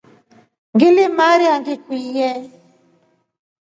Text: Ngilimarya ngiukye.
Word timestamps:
Ngilimarya 0.73 1.53
ngiukye. 1.59 2.29